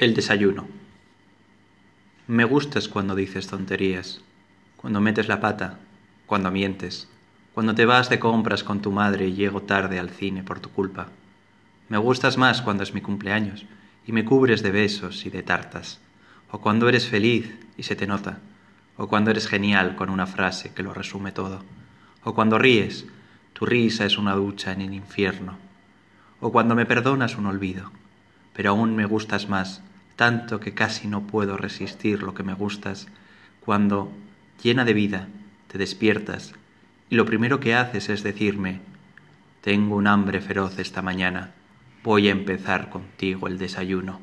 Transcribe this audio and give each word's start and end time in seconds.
El 0.00 0.14
desayuno. 0.14 0.66
Me 2.26 2.44
gustas 2.44 2.88
cuando 2.88 3.14
dices 3.14 3.48
tonterías, 3.48 4.22
cuando 4.78 4.98
metes 4.98 5.28
la 5.28 5.42
pata, 5.42 5.78
cuando 6.24 6.50
mientes, 6.50 7.06
cuando 7.52 7.74
te 7.74 7.84
vas 7.84 8.08
de 8.08 8.18
compras 8.18 8.64
con 8.64 8.80
tu 8.80 8.92
madre 8.92 9.28
y 9.28 9.34
llego 9.34 9.60
tarde 9.60 9.98
al 9.98 10.08
cine 10.08 10.42
por 10.42 10.58
tu 10.58 10.70
culpa. 10.70 11.08
Me 11.90 11.98
gustas 11.98 12.38
más 12.38 12.62
cuando 12.62 12.82
es 12.82 12.94
mi 12.94 13.02
cumpleaños 13.02 13.66
y 14.06 14.12
me 14.12 14.24
cubres 14.24 14.62
de 14.62 14.70
besos 14.70 15.26
y 15.26 15.28
de 15.28 15.42
tartas, 15.42 16.00
o 16.50 16.62
cuando 16.62 16.88
eres 16.88 17.06
feliz 17.06 17.54
y 17.76 17.82
se 17.82 17.94
te 17.94 18.06
nota, 18.06 18.38
o 18.96 19.06
cuando 19.06 19.30
eres 19.30 19.48
genial 19.48 19.96
con 19.96 20.08
una 20.08 20.26
frase 20.26 20.72
que 20.72 20.82
lo 20.82 20.94
resume 20.94 21.30
todo, 21.30 21.62
o 22.24 22.34
cuando 22.34 22.58
ríes, 22.58 23.04
tu 23.52 23.66
risa 23.66 24.06
es 24.06 24.16
una 24.16 24.32
ducha 24.32 24.72
en 24.72 24.80
el 24.80 24.94
infierno, 24.94 25.58
o 26.40 26.50
cuando 26.50 26.74
me 26.74 26.86
perdonas 26.86 27.36
un 27.36 27.44
olvido, 27.44 27.92
pero 28.54 28.70
aún 28.70 28.96
me 28.96 29.04
gustas 29.04 29.46
más 29.50 29.82
tanto 30.20 30.60
que 30.60 30.74
casi 30.74 31.08
no 31.08 31.22
puedo 31.22 31.56
resistir 31.56 32.22
lo 32.22 32.34
que 32.34 32.42
me 32.42 32.52
gustas, 32.52 33.08
cuando, 33.64 34.12
llena 34.62 34.84
de 34.84 34.92
vida, 34.92 35.28
te 35.66 35.78
despiertas 35.78 36.52
y 37.08 37.14
lo 37.14 37.24
primero 37.24 37.58
que 37.58 37.74
haces 37.74 38.10
es 38.10 38.22
decirme, 38.22 38.82
tengo 39.62 39.96
un 39.96 40.06
hambre 40.06 40.42
feroz 40.42 40.78
esta 40.78 41.00
mañana, 41.00 41.52
voy 42.04 42.28
a 42.28 42.32
empezar 42.32 42.90
contigo 42.90 43.46
el 43.46 43.56
desayuno. 43.56 44.20